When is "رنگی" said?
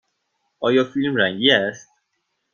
1.15-1.51